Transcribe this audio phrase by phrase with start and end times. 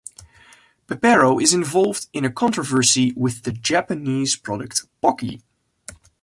[0.87, 5.43] Pepero is involved in a controversy with the Japanese product Pocky.